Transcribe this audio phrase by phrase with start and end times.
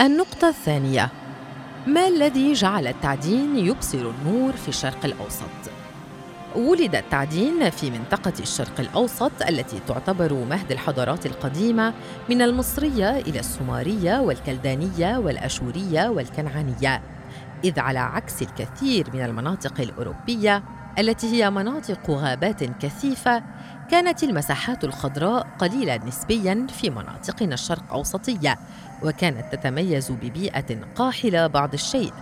[0.00, 1.08] النقطة الثانية
[1.86, 5.70] ما الذي جعل التعدين يبصر النور في الشرق الأوسط؟
[6.56, 11.94] ولد التعدين في منطقة الشرق الأوسط التي تعتبر مهد الحضارات القديمة
[12.28, 17.02] من المصرية إلى السومرية والكلدانية والأشورية والكنعانية
[17.64, 20.62] إذ على عكس الكثير من المناطق الأوروبية
[20.98, 23.42] التي هي مناطق غابات كثيفة
[23.90, 28.58] كانت المساحات الخضراء قليلة نسبياً في مناطقنا الشرق أوسطية
[29.02, 32.12] وكانت تتميز ببيئة قاحلة بعض الشيء.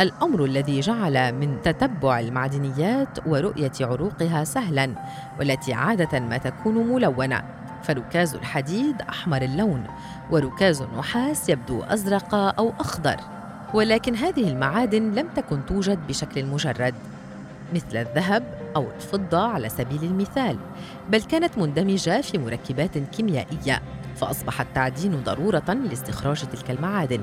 [0.00, 4.90] الأمر الذي جعل من تتبع المعدنيات ورؤية عروقها سهلاً
[5.38, 7.42] والتي عادة ما تكون ملونة.
[7.82, 9.84] فركاز الحديد أحمر اللون
[10.30, 13.16] وركاز النحاس يبدو أزرق أو أخضر.
[13.74, 16.94] ولكن هذه المعادن لم تكن توجد بشكل مجرد.
[17.74, 18.42] مثل الذهب
[18.76, 20.58] أو الفضة على سبيل المثال
[21.10, 23.82] بل كانت مندمجة في مركبات كيميائية
[24.16, 27.22] فأصبح التعدين ضرورة لاستخراج تلك المعادن.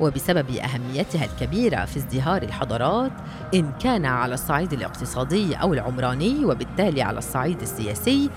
[0.00, 3.12] وبسبب أهميتها الكبيرة في ازدهار الحضارات
[3.54, 8.30] إن كان على الصعيد الاقتصادي أو العمراني وبالتالي على الصعيد السياسي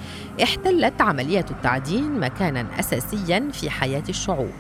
[0.44, 4.52] احتلت عملية التعدين مكانا أساسيا في حياة الشعوب.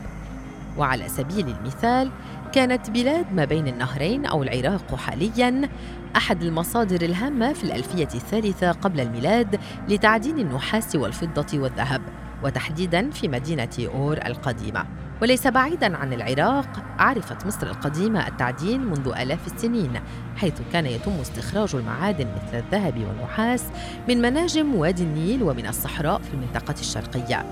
[0.78, 2.12] وعلى سبيل المثال
[2.52, 5.70] كانت بلاد ما بين النهرين أو العراق حالياً
[6.16, 12.02] أحد المصادر الهامة في الألفية الثالثة قبل الميلاد لتعدين النحاس والفضة والذهب
[12.44, 14.86] وتحديداً في مدينة أور القديمة.
[15.22, 16.68] وليس بعيداً عن العراق
[17.00, 19.92] عرفت مصر القديمة التعدين منذ آلاف السنين
[20.36, 23.64] حيث كان يتم استخراج المعادن مثل الذهب والنحاس
[24.10, 27.46] من مناجم وادي النيل ومن الصحراء في المنطقة الشرقية.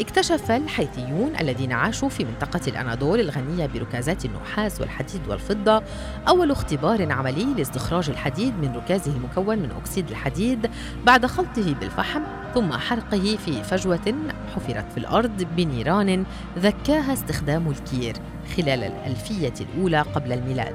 [0.00, 5.82] اكتشف الحيثيون الذين عاشوا في منطقة الأناضول الغنية بركازات النحاس والحديد والفضة.
[6.28, 10.70] أول اختبار عملي لاستخراج الحديد من ركازه المكون من أكسيد الحديد
[11.06, 12.22] بعد خلطه بالفحم
[12.54, 14.14] ثم حرقه في فجوة
[14.54, 16.24] حفرت في الأرض بنيران
[16.58, 18.16] ذكاها استخدام الكير
[18.56, 20.74] خلال الألفية الأولى قبل الميلاد.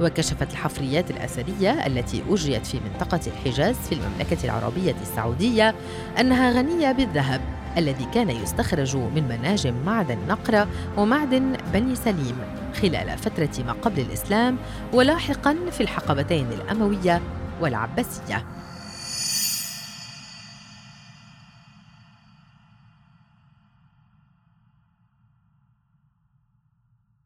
[0.00, 5.74] وكشفت الحفريات الأثرية التي أجريت في منطقة الحجاز في المملكة العربية السعودية
[6.20, 7.59] أنها غنية بالذهب.
[7.78, 12.36] الذي كان يستخرج من مناجم معدن نقرة ومعدن بني سليم.
[12.82, 14.56] خلال فترة ما قبل الإسلام
[14.92, 17.20] ولاحقا في الحقبتين الأموية
[17.60, 18.44] والعباسية.